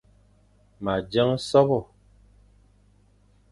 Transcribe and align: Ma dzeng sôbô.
Ma 0.83 0.93
dzeng 1.09 1.35
sôbô. 1.47 1.79